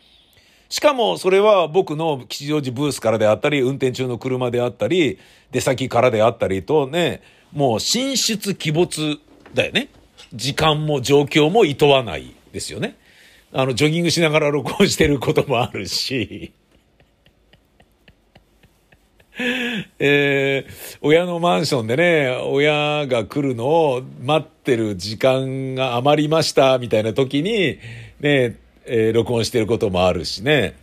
[0.69, 5.19] しかもそれは僕の吉祥寺ブースからであったり、運転中の車であったり、
[5.53, 9.19] 出先からであったりとね、もう進出鬼没
[9.55, 9.89] だよね。
[10.33, 12.97] 時間も状況も厭わないですよね。
[13.53, 16.53] あの、ジョギングしながら録音してることもあるし。
[19.99, 27.79] えー、親のマンションでね、親が来るのを待ってる時間が余りました、みたいな時に、
[28.21, 30.77] ね、えー、録音してることもあるしね。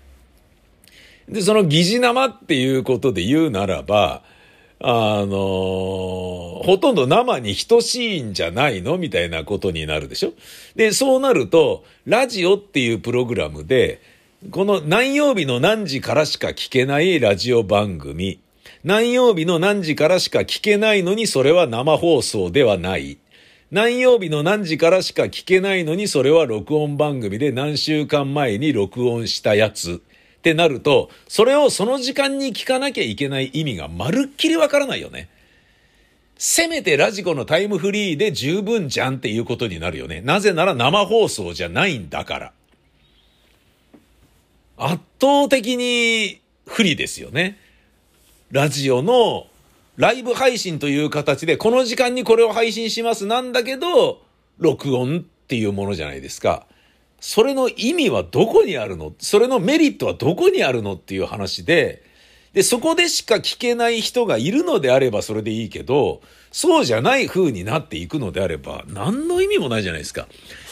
[1.30, 4.22] で、その疑似生っていうことで言うならば、
[4.84, 10.34] あのー、ほとんど生に等しいんじゃないのみたいなことになるでしょ
[10.76, 14.02] で、そうなると、ラジオっていうプログラムで、
[14.50, 18.40] この何曜日の何時からしか聞けないラジオ番組、
[18.84, 23.20] 何曜日の何時からしか聞けないのにそれは生放送ではない。
[23.70, 30.02] 何曜日の何時からしか聞けないのにそれは録音番組で何週間前に録音したやつ。
[30.40, 35.30] ってなると、それをその時間に聞かなきゃいけない意味がまるっきりわからないよね。
[36.40, 40.22] せめてラジコのタイムフリーで十分じゃんっていうことになるよね。
[40.22, 42.54] なぜなら生放送じゃないんだから。
[44.84, 47.60] 圧倒的に不利ですよね。
[48.50, 49.48] ラジオの
[49.96, 54.24] ライブ配信という形で、この時間にこれを配信しますなんだけど、
[54.58, 56.66] 録音っていうものじゃないですか。
[57.20, 59.14] それの意味はどこにあるの？
[59.20, 62.04] それのメリットはどこにあるのっていう話で、
[62.54, 70.28] で、そこでしか聞けない人がいるのであればそれでいいけど、そうじゃない風になっていくのであれば、何の意味もないじゃないですか。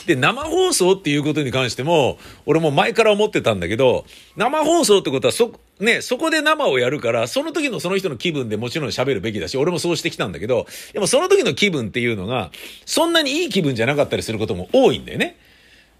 [0.05, 12.51] で、生放送っていうことに関しても、俺も前から思ってたんだけど、生放送ってことはそ、ね、そこで生をやるから、その時のその人の気分でもちろん喋るべきだし、俺もそうしてきたんだけど、でもその時の気分っていうのが、
[12.85, 15.37] そんなにいい気分じゃなかったりすることも多いんだよね。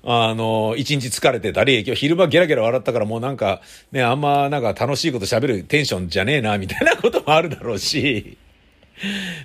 [0.03, 8.37] あの、一日疲れてたり、今日昼間ゲラゲラ笑ったからもうなんか、ね、あんまなんか楽しいこと喋るテンションじゃねえな、みたいなこともあるだろうし、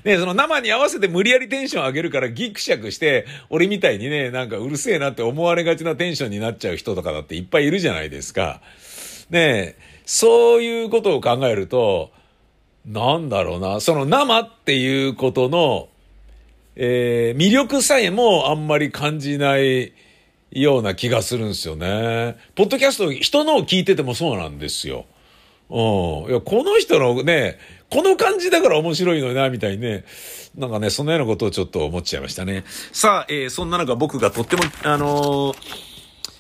[0.04, 8.60] ね、その生に合わせて無理やりテンション上げるからギクシャクして、俺みたいにね、なんかうるせえなって思われがちなテンションになっちゃう人とかだっていっぱいいるじゃないですか。
[9.30, 12.12] ねそういうことを考えると、
[12.86, 15.88] なんだろうな、その生っていうことの、
[16.76, 19.92] えー、魅力さえもあんまり感じない
[20.50, 22.36] ような気がするんですよね。
[22.54, 25.06] ポッドキャスト、人のを聞いててもそうなんですよ。
[25.70, 25.78] うん。
[26.30, 27.58] いや、この人のね、
[27.94, 30.04] この感じだから面白いのにな、みたいにね。
[30.56, 32.64] なんかね、そんなようなことをちょっと思っちゃいましたね。
[32.90, 35.56] さあ、えー、そんな中僕がとっても、あのー、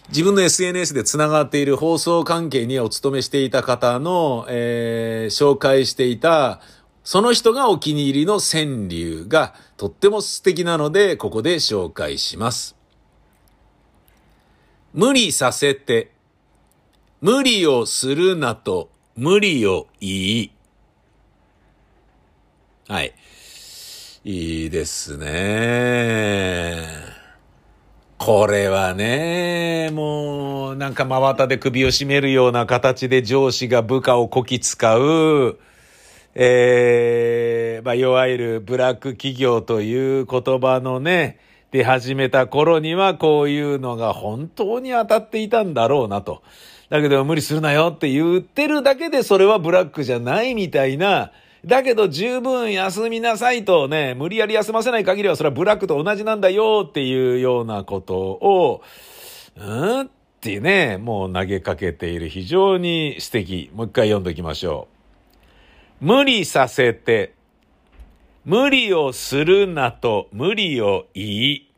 [0.08, 6.60] 自分の SNS で繋がっている放送関係にお勤めしていた方の、えー、紹介していた、
[7.04, 12.74] その人がお気に入りの川柳がとっても素敵なので、ここで紹介します。
[14.92, 16.10] 無理させて、
[17.20, 20.53] 無理をするなと無理を言い。
[22.86, 23.14] はい。
[24.24, 26.86] いいですね。
[28.18, 35.58] これはね、もう、なんか真綿で首を絞めるような形で上司が部下をこき使う、
[36.34, 41.38] ええー、まあ、いわゆるブラック企業という言葉のね、
[41.70, 46.42] 出始めた頃にはこういうのが本当に当たっていたんだろうなと。
[46.90, 51.32] だけど無理するなよって言ってるだけでそれはブラックじゃないみたいな、
[51.64, 58.82] だけど十分休みなさいとね、無理やり休ませない限りはそれはブラックと同じなんだよっていうようなことを、
[59.56, 60.00] うん？
[60.02, 60.08] っ
[60.40, 63.70] ていうね、もう投げかけている非常に素敵。
[63.72, 64.88] もう一回読んでおきましょ
[66.02, 66.04] う。
[66.04, 67.32] 無理させて、
[68.44, 71.70] 無理をするなと無理を言い、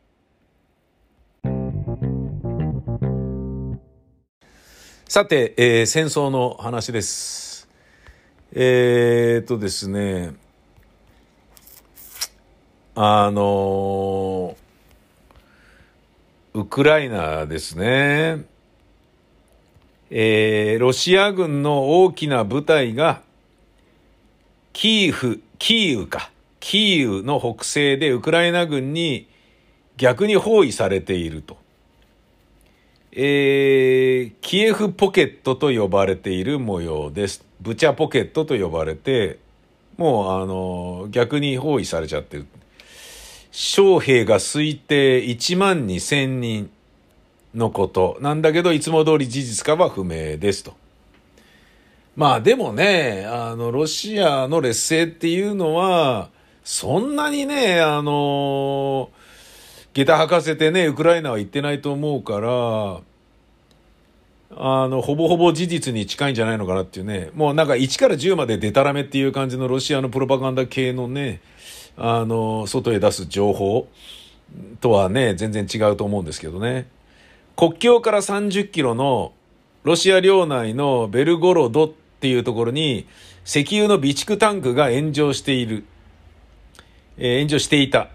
[5.07, 7.56] さて、えー、戦争の話です。
[8.59, 10.33] えー、っとですね、
[12.95, 14.57] あの
[16.55, 18.45] ウクライナですね。
[20.09, 23.21] えー、ロシア軍の大きな部隊が、
[24.73, 29.27] キーフ、キーウか、キーウの北西でウクライナ軍に
[29.97, 31.66] 逆に包囲されていると。
[33.19, 37.43] えー、キエフポケットと呼ばれている模様です。
[37.59, 39.39] ブチャポケットと呼ばれて、
[39.97, 42.45] もうあの、逆に包囲されちゃってる。
[43.49, 46.69] 将兵が推定1万2千人
[47.55, 50.75] のことなんだけど、いつも通り事実かは不明ですと。
[52.15, 56.29] まあでもね、あの、ロシアの劣勢っていうのは、
[56.63, 59.09] そんなにね、あの、
[59.95, 63.01] 下駄履かせてね、ウクライナは行ってないと思うから、
[64.55, 71.41] あの、ほぼほぼ事実に近いんじゃないのかなっていうね、もうなんか1から10までデタラメっていう感じのロシアのプロパガンダ系のね、
[71.97, 73.87] あの、外へ出す情報
[74.79, 76.87] とはね、全然違うと思うんですけどね。
[77.55, 79.33] 国境から30キロの
[79.83, 83.07] ロシア領内のベルゴロドっていうところに
[83.45, 85.85] 石油の備蓄タンクが炎上している。
[87.17, 88.09] えー、炎上していた。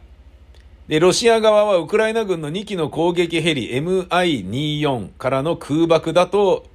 [0.89, 6.67] で、ロシア側はウクライナ軍の2機の攻撃ヘリ MI24 からの空爆だと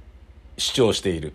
[0.56, 1.32] 主張している。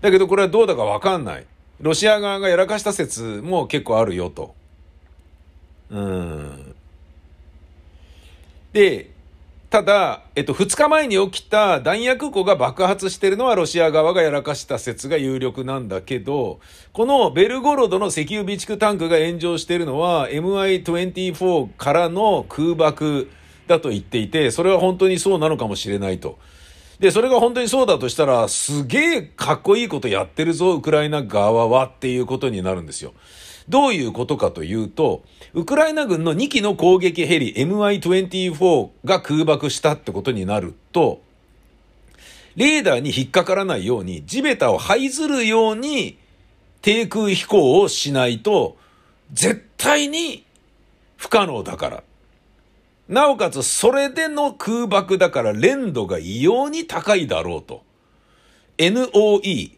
[0.00, 1.46] だけどこれはどうだかわかんない。
[1.80, 4.54] ロシア側がやらかした説も結構あるよと。
[5.90, 6.74] うん。
[8.72, 9.10] で、
[9.70, 16.58] ただ、えっと、2日前に起きた弾薬庫が爆発してるのはロシア側がやらかした説が有力なんだけど、
[16.94, 23.28] このベルゴロドの石油備蓄タンクが炎上してるのは MI24 からの空爆
[23.66, 26.38] だと言っていて、それは本当にそうなのかもしれないと。
[26.98, 33.12] で、それが本当にそうだとしたら、すげえかっこいいことやってるぞ、ウクライナ側はっていうことになるんですよ。
[33.68, 35.22] どういうことかというと、
[35.54, 41.22] ウクライナ軍の2機の攻撃ヘリ MI24 が空爆したってことになると、
[42.56, 46.18] レーダーに引っかからないように、地べたを這いずるように
[46.82, 48.76] 低空飛行をしないと、
[49.32, 50.44] 絶対に
[51.16, 52.02] 不可能だから。
[53.08, 57.82] なおかつ、それでの空爆だから連度が異様に高いだろうと。
[58.76, 59.70] NOE、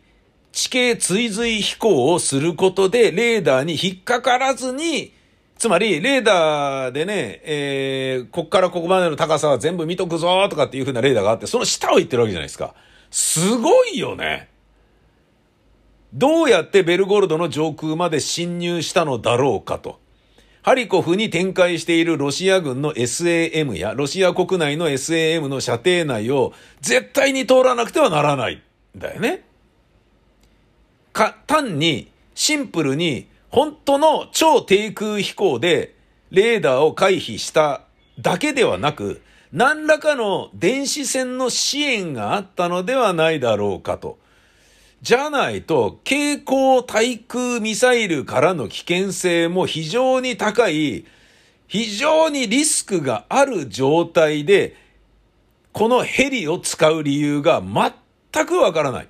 [0.52, 5.12] 地形追随飛行をすることで、レーダーに引っかからずに、
[5.60, 12.74] つまり、レーダーでね、えー、こっからここまでの高さは全部見とくぞとかっていう風なレーダーがあって、その下を行ってるわけじゃないですか。
[13.10, 14.48] すごいよね。
[16.14, 20.00] どうやってベルゴルドの上空まで侵入したのだろうかと。
[20.62, 28.62] ハリコフに展開しているロシア軍の SAM やロシア国内の SAM の射程内を絶対に通らなくてはならない
[28.96, 29.44] んだよね。
[31.12, 35.96] か、単に、シンプルに、本当の超低空飛行で、
[36.30, 37.82] レーダーを回避した
[38.20, 39.22] だけではなく、
[39.52, 44.18] 何らかの電子戦の支援があったのではないだろうかと。
[45.02, 51.04] じゃないと、蛍光対空ミサイルからの危険性も非常に高い、
[51.66, 54.76] 非常にリスクがある状態で、
[55.72, 59.08] このヘリを使う理由が全くわからない。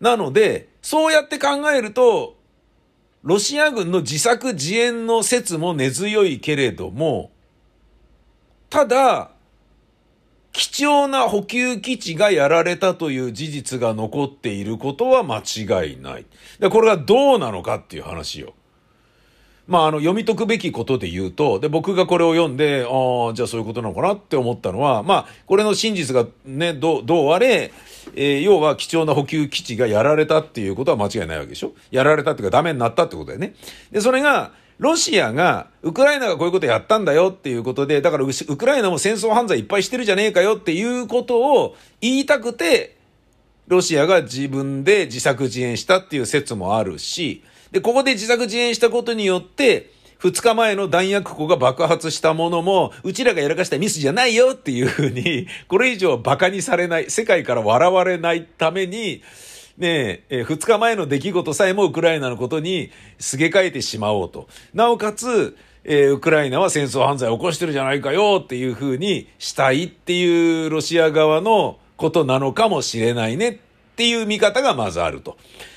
[0.00, 2.36] なので、そうやって考えると、
[3.22, 7.30] ロシア軍の自作自演の説も根強いけれども、
[8.68, 9.30] ただ、
[10.52, 16.26] 貴重な補給基地がやられたという事実が残っていることは間違いない。
[16.58, 18.52] で、これがどうなのかっていう話よ。
[19.66, 27.72] まあ、あの、読み解くべきことで言うと、で、僕がこれを読んで、ああ、じゃあそういうことなのかなって思ったのは、まあ、これの真実がね、どう、どうあれ、
[28.14, 31.72] えー、要は貴重な補給基地がやられたっていうことは間違いないわけでしょ？
[31.90, 33.54] やられたっていうかダメになったってことだよね。
[33.90, 42.96] で、それが、ロシアが、ウクライナがこういうことやったんだよっていうことで、だからウクライナも戦争犯罪いっぱいしてるじゃねえかよっていうことを言いたくて、
[43.68, 47.42] ロシアが自分で自作自演したっていう説もあるし、
[47.74, 59.22] で、ここで自作自演したことによって、二日前の弾薬庫が爆発したものも、うちらがやらかしたミスじゃないよっていうふうに、 これ以上馬鹿にされない、世界から笑われないために、
[59.76, 64.46] ねえ、二日前の出来事さえもウクライナのことにすげ替えてしまおうと。
[64.72, 73.58] なおかつ、えー、ウクライナは戦争犯罪を起こしてるじゃないかよっていうふうにしたいっていうロシア側のことなのかもしれないねっ
[73.96, 75.36] ていう見方がまずあると。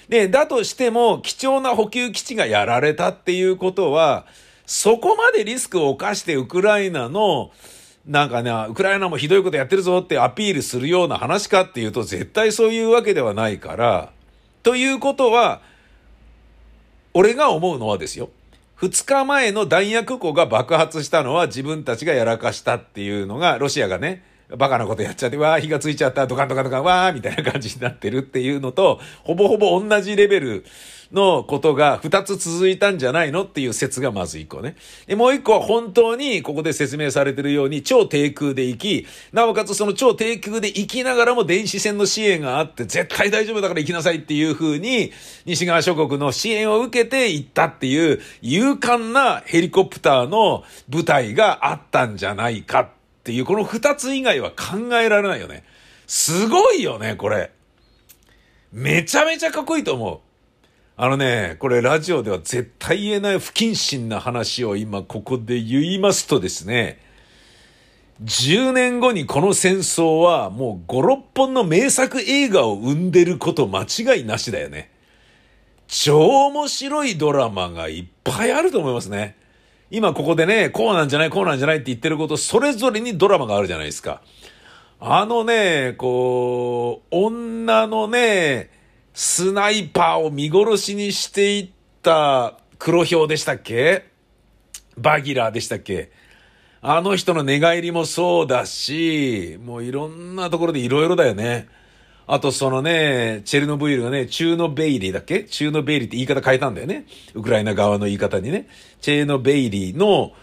[0.10, 4.26] で、だとしても貴重な補給基地がやられたっていうことは、
[4.66, 7.51] そこまでリスクを冒してウクライナの、
[8.05, 14.12] なんかね、ウクライナもひどいことやってるぞってアピールするような話かっていうと、絶対そういうわけではないから、
[14.64, 15.62] ということは、
[17.14, 18.30] 俺が思うのはですよ。
[18.76, 24.24] 二日前の弾薬庫が爆発したのは自分たちがやらかしたっていうのが、ロシアがね、
[24.56, 30.66] バカなことやっちゃって、わー、火がついちゃった、ドカンドカンドカン、わー、みたいな感じになってるっていうのと、ほぼほぼ同じレベル
[31.12, 34.76] のことが二つ続いたんじゃないのっていう説がまず一個ね。
[35.06, 45.12] で、もう一個は本当にここで説明されてるように超低空で行き、なおかつその超低空で行きながらも電子戦の支援があって、絶対大丈夫だから行きなさいっていう風に、
[45.45, 52.97] 西側諸国の支援を受けて行ったっていう勇敢なヘリコプターの部隊があったんじゃないか
[53.28, 55.65] っていう、この二つ以外は考えられないよね。
[56.07, 57.51] すごいよね、これ。
[58.71, 60.19] めちゃめちゃかっこいいと思う。
[60.95, 66.99] あのね、これラジオでは絶対言えない不謹慎な話を今ここで言いますとですね、
[68.23, 74.89] 10年後にこの戦争はもう5、6本の名作映画を生んでること間違いなしだよね。
[75.89, 79.36] 超面白いドラマがいっぱいあると思いますね。
[79.90, 84.22] 今ここでね、こうなんじゃない、こうなんじゃないって言ってること、それぞれにドラマがあるじゃないですか。
[85.00, 88.72] あのね、こう、女のね、
[89.14, 91.70] スナイパーを見殺しにしていっ
[92.02, 94.06] た黒ひょうでしたっけ？
[94.98, 96.12] バギラーでしたっけ？
[96.82, 101.68] あの人の寝返りもそうだし、もういろんなところでいろいろだよね。
[102.30, 105.45] あとそのね、チェルノブイリがね、チューノベイリーだっけ？
[105.45, 107.05] チューノベイリーって言い方変えたんだよね。
[107.34, 108.67] ウクライナ側の言い方にね。
[108.99, 110.34] チェーノベイリーの、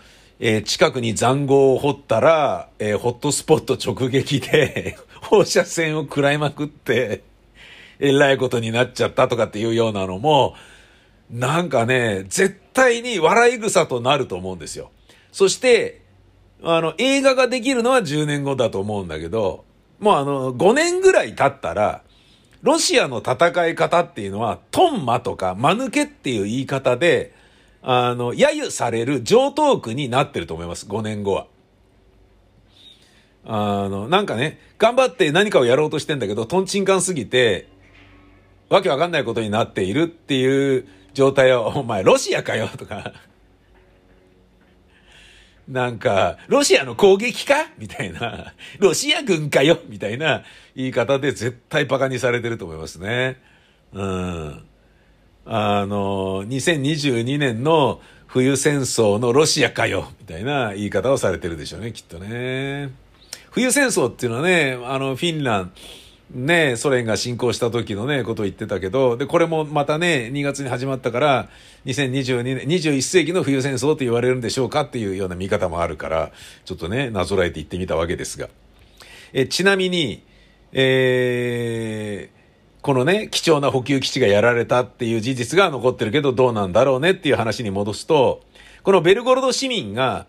[0.40, 7.22] えー、近くに残壕を掘ったら、えー、ホットスポット直撃で 放射線を食らいまくって、
[8.00, 10.54] えらいことになっちゃったとかっていうようなのも、
[11.30, 14.90] なんかね、絶対に笑い草となると思うんですよ。
[15.32, 16.00] そして、
[16.62, 19.64] あの、映画ができるのは10年後だと思うんだけど、
[19.98, 22.02] もうあの、5年ぐらい経ったら、
[22.62, 27.34] ロシアの戦い方っていうのは、トンマとかマヌケっていう言い方で、
[27.82, 31.46] あの、揶揄される上等句になってると思います、5年後は。
[33.46, 37.68] あの、なんかね、頑張って何かをやろうとしてんだけど、トンチンカンすぎて、
[38.70, 43.12] わけわかんないことになっているっていう状態を、お前、ロシアかよとか
[45.66, 47.54] なんか、ロシアの攻撃か？
[47.78, 49.78] みたいな、ロシア軍かよ？
[49.88, 50.44] みたいな
[50.76, 53.40] 言い方で絶対馬鹿にされてると思いますね。
[53.92, 54.62] うん。
[55.46, 60.08] あの、2022年の冬戦争のロシアかよ？
[60.20, 62.90] みたいな言い方をされてるでしょうね、きっとね。
[63.50, 65.80] 冬戦争っていうのはね、あの、フィンランド、
[66.34, 71.48] ね、ソ連が侵攻した時のね、ことを言ってたけど、で、これもまたね、2月に始まったから、
[71.86, 76.32] 2022年、21世紀の冬戦争と言われるんでしょうかっていうような見方もあるから、
[76.64, 78.48] ちょっとね、なぞらえて言ってみたわけですが。
[79.32, 80.24] え、ちなみに、
[80.72, 88.42] えー、このね、貴重な補給基地がやられたっていう事実が残ってるけど、どうなんだろうねっていう話に戻すと、
[88.82, 90.26] このベルゴロド市民が、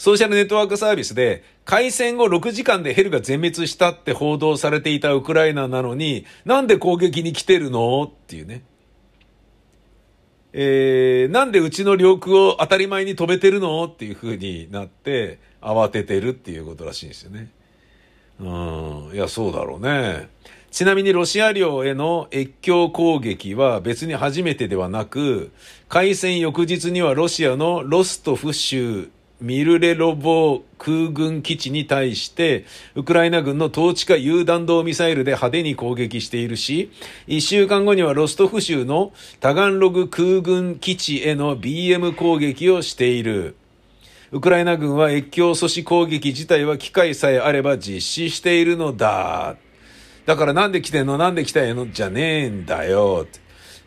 [0.00, 8.04] ソーシャルネットワークサービスで、開戦後6時間でヘルが全滅したって報道されていたウクライナなのに、なんで攻撃に来てるの？
[8.04, 8.62] っていうね。
[10.54, 13.84] えー、なんでうちの領空を当たり前に止めてるの？
[13.84, 17.50] っていう風になって、慌ててるっていうことらしいんですよね。
[18.40, 19.10] うん。
[19.12, 20.30] いや、そうだろうね。
[20.70, 25.52] ちなみにロシア領への越境攻撃は別に初めてではなく、
[25.90, 29.10] 開戦翌日にはロシアのロストフ州
[29.40, 32.64] ミルレロボ空軍基地に対して、
[32.94, 36.90] ウクライナ軍の統治下有弾道ミサイルで派手に攻撃しているし、
[37.26, 43.56] 一週間後にはロストフ州のタガンログ空軍基地への BM 攻撃をしている。
[44.32, 49.56] ウクライナ軍は越境阻止攻撃自体は機会さえあれば実施しているのだ。
[50.26, 51.18] だからなんで来てんの？
[51.18, 51.90] なんで来たんの？
[51.90, 53.26] じゃねえんだよ。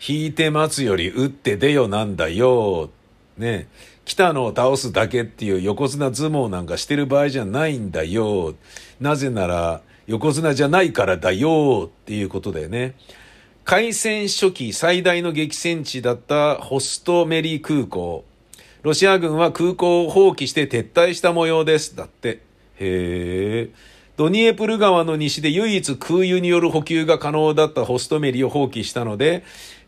[0.06, 2.90] 引いて待つより打って出よなんだよ。
[3.38, 3.70] ね。
[4.06, 8.56] 来たのを倒すだけっていう横綱相撲なんかしてる場合じゃないんだよ。
[9.00, 12.96] なぜなら横綱じゃないからだよっていうことだよね。
[13.64, 18.26] 開戦初期最大の激戦地だったホストメリ空港。
[18.82, 21.96] ロシア軍は空港を放棄して撤退した模様です。
[21.96, 22.42] だって。
[22.80, 23.70] へえ。
[24.18, 29.44] ドニエプル川の西で唯一空輸による補給が可能だったホストメリを放棄したので、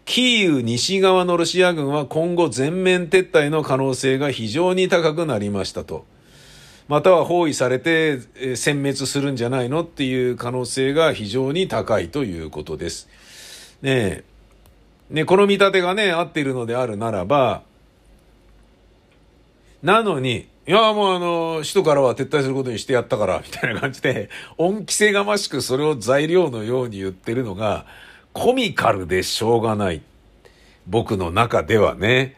[0.06, 6.06] キーウ西側のロシア軍は今後全面撤退の可能性が非常に高くなりましたと。
[6.88, 13.10] または包囲されて殲滅するんじゃないのっていう可能性が非常に高いということです。
[13.82, 14.24] ねえ。
[15.10, 17.64] ね、この見立てがね、合っているのであるならば、
[19.82, 27.86] なのに、いや、もうあの、首都からは撤退することにしてやったから、みたいな感じで、恩着せがましくそれを材料のように言ってるのが、
[28.36, 30.02] コミカルでしょうがない。
[30.88, 32.36] 僕の中ではね。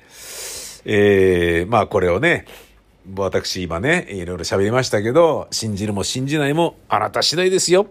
[0.86, 2.46] えー、まあこれをね、
[3.16, 7.88] 私今ね、いろいろ喋りましたけど、信じるも信じないもあなた次第ですよ。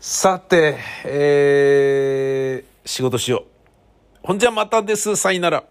[0.00, 3.44] さて、えー、仕事しよ
[4.24, 4.26] う。
[4.26, 5.14] ほんじゃまたです。
[5.14, 5.64] さいなら。